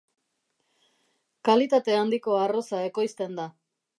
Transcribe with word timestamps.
Kalitate 1.49 1.97
handiko 1.97 2.39
arroza 2.45 2.83
ekoizten 2.89 3.41
da. 3.41 3.49